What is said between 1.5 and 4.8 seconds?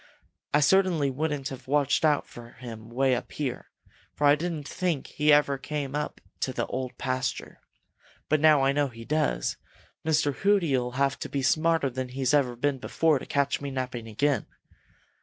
watched out for him way up here, for I didn't